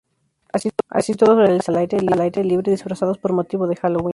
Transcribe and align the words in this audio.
Así, 0.89 1.13
todos 1.13 1.37
realizan 1.37 1.75
la 1.75 1.85
cena 1.85 2.13
al 2.15 2.21
aire 2.21 2.43
libre 2.43 2.71
disfrazados 2.71 3.19
por 3.19 3.33
motivo 3.33 3.67
de 3.67 3.75
Halloween. 3.75 4.09